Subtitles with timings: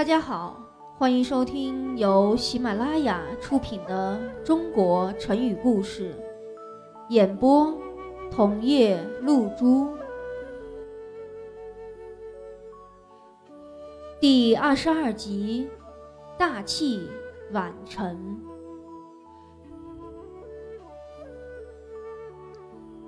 [0.00, 0.58] 大家好，
[0.96, 6.14] 欢迎收听由喜马拉雅出品的《中国成语故事》，
[7.10, 7.76] 演播
[8.30, 9.86] 桐叶露珠。
[14.18, 15.68] 第二十二集，
[16.38, 17.06] 大器
[17.52, 18.40] 晚成。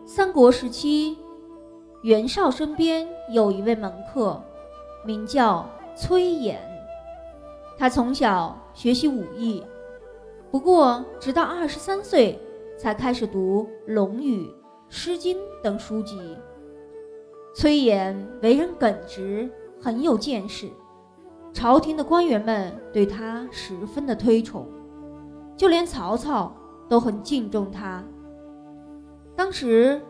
[0.05, 1.17] 三国时期，
[2.03, 4.39] 袁绍身边有一位门客，
[5.07, 6.55] 名叫崔琰。
[7.79, 9.63] 他从小学习武艺，
[10.51, 12.39] 不过直到二十三岁
[12.79, 14.47] 才开始读《论语》
[14.89, 16.37] 《诗经》等书籍。
[17.55, 19.51] 崔琰为人耿直，
[19.81, 20.71] 很有见识，
[21.53, 24.67] 朝廷的官员们对他十分的推崇，
[25.57, 26.55] 就连曹操
[26.89, 28.03] 都很敬重他。
[29.35, 30.01] 当时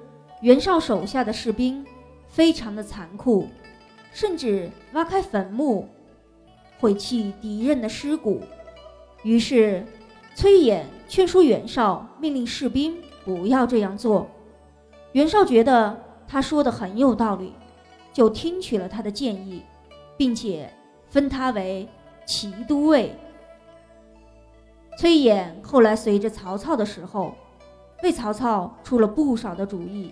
[0.43, 1.85] 袁绍手下的士兵
[2.29, 3.47] 非常的残酷，
[4.13, 5.89] 甚至挖开坟墓。
[6.83, 8.43] 毁弃敌人的尸骨，
[9.23, 9.87] 于是
[10.35, 14.29] 崔琰劝说袁绍，命令士兵不要这样做。
[15.13, 17.53] 袁绍觉得他说的很有道理，
[18.13, 19.63] 就听取了他的建议，
[20.17, 20.69] 并且
[21.09, 21.89] 封他为
[22.27, 23.15] 骑都尉。
[24.99, 27.33] 崔琰后来随着曹操的时候，
[28.03, 30.11] 为曹操出了不少的主意。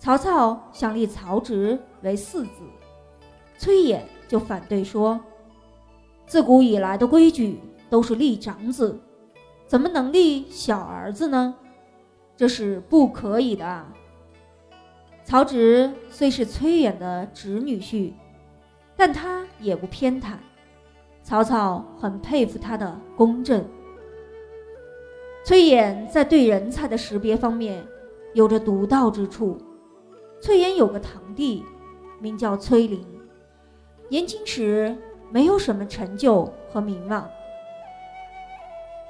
[0.00, 2.62] 曹操想立曹植为嗣子，
[3.56, 5.20] 崔琰就反对说。
[6.26, 8.98] 自古以来的规矩都是立长子，
[9.66, 11.54] 怎么能立小儿子呢？
[12.36, 13.86] 这是不可以的。
[15.24, 18.12] 曹植虽是崔琰的侄女婿，
[18.96, 20.34] 但他也不偏袒。
[21.22, 23.64] 曹操很佩服他的公正。
[25.44, 27.86] 崔琰在对人才的识别方面
[28.34, 29.56] 有着独到之处。
[30.40, 31.64] 崔琰有个堂弟，
[32.20, 33.06] 名叫崔林，
[34.08, 34.96] 年轻时。
[35.36, 37.28] 没有什么成就和名望，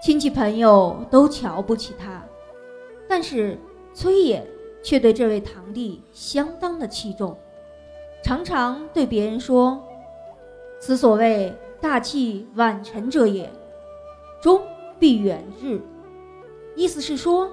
[0.02, 2.20] 亲戚朋友都瞧不起他，
[3.08, 3.56] 但是
[3.94, 4.42] 崔琰
[4.82, 7.38] 却对这位堂弟相当的器重，
[8.24, 9.80] 常常对别人说
[10.82, 13.48] ：“此所谓大器晚成者也，
[14.42, 14.60] 终
[14.98, 15.80] 必远日。”
[16.74, 17.48] 意思是说，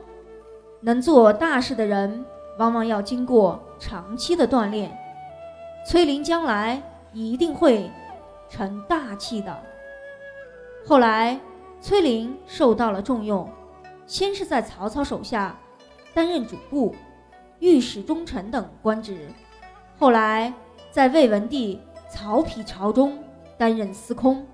[0.81, 2.25] 能做大事的人，
[2.57, 4.91] 往往要经过长期的锻炼。
[5.88, 6.81] 崔林将来
[7.13, 7.88] 一定会。
[8.49, 9.57] 成大器的。
[10.85, 11.39] 后来，
[11.79, 13.49] 崔林受到了重用，
[14.05, 15.57] 先是在曹操手下
[16.13, 16.93] 担任主簿、
[17.59, 19.29] 御史中丞等官职，
[19.97, 20.53] 后来
[20.91, 23.17] 在魏文帝曹丕朝中
[23.57, 24.45] 担任司空，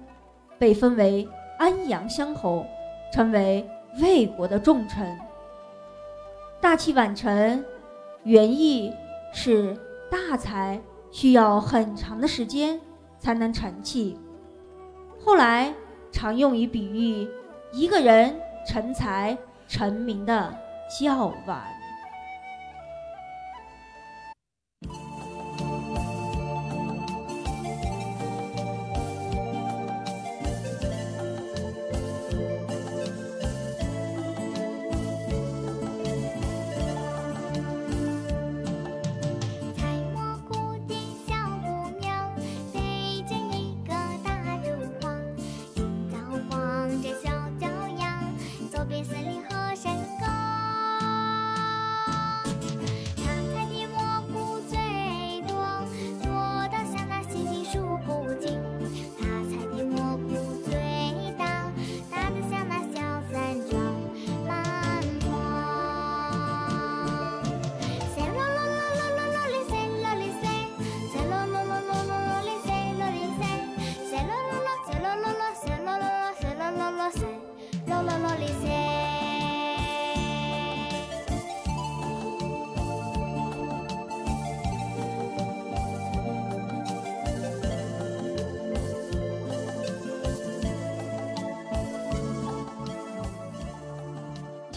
[0.58, 1.28] 被封为
[1.58, 2.66] 安阳乡侯，
[3.12, 3.68] 成为
[4.02, 5.18] 魏国的重臣。
[6.62, 7.66] 大器晚成，
[8.24, 8.94] 原意
[9.34, 9.76] 是
[10.12, 10.80] 大才
[11.12, 12.80] 需要很长的时间。
[13.20, 14.18] 才能成器，
[15.24, 15.74] 后来
[16.12, 17.30] 常用于比喻
[17.74, 18.36] 一个人
[18.66, 19.38] 成才
[19.68, 20.58] 成名的
[21.00, 21.79] 较晚。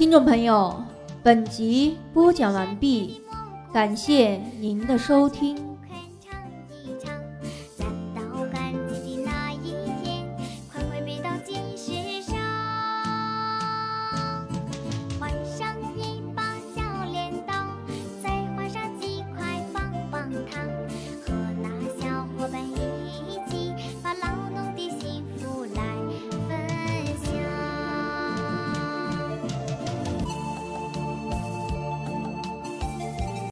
[0.03, 0.83] 听众朋友，
[1.23, 3.21] 本集播讲完毕，
[3.73, 5.72] 感谢您的收听。